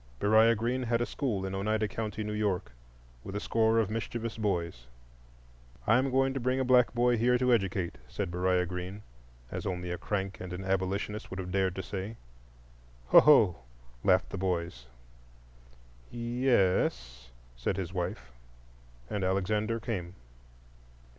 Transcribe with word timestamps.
Beriah 0.19 0.55
Green 0.55 0.81
had 0.81 0.99
a 0.99 1.05
school 1.05 1.45
in 1.45 1.53
Oneida 1.53 1.87
County, 1.87 2.23
New 2.23 2.33
York, 2.33 2.71
with 3.23 3.35
a 3.35 3.39
score 3.39 3.77
of 3.77 3.91
mischievous 3.91 4.35
boys. 4.35 4.87
"I'm 5.85 6.09
going 6.09 6.33
to 6.33 6.39
bring 6.39 6.59
a 6.59 6.63
black 6.65 6.91
boy 6.95 7.17
here 7.19 7.37
to 7.37 7.53
educate," 7.53 7.99
said 8.07 8.31
Beriah 8.31 8.65
Green, 8.65 9.03
as 9.51 9.67
only 9.67 9.91
a 9.91 9.99
crank 9.99 10.39
and 10.41 10.53
an 10.53 10.65
abolitionist 10.65 11.29
would 11.29 11.37
have 11.37 11.51
dared 11.51 11.75
to 11.75 11.83
say. 11.83 12.15
"Oho!" 13.13 13.57
laughed 14.03 14.31
the 14.31 14.39
boys. 14.39 14.87
"Ye 16.09 16.49
es," 16.49 17.29
said 17.55 17.77
his 17.77 17.93
wife; 17.93 18.31
and 19.07 19.23
Alexander 19.23 19.79
came. 19.79 20.15